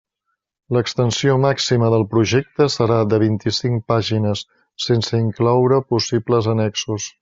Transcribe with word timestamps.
L'extensió 0.77 1.35
màxima 1.43 1.91
del 1.95 2.07
projecte 2.15 2.69
serà 2.77 2.99
de 3.13 3.21
vint-i-cinc 3.27 3.87
pàgines, 3.95 4.45
sense 4.89 5.25
incloure 5.29 5.83
possibles 5.95 6.55
annexos. 6.57 7.13